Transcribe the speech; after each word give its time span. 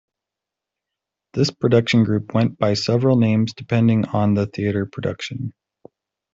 This 1.33 1.51
production 1.51 2.05
group 2.05 2.33
went 2.33 2.57
by 2.57 2.73
several 2.73 3.17
names 3.19 3.53
depending 3.53 4.05
on 4.05 4.33
the 4.33 4.47
theater 4.47 4.87
production. 4.87 5.53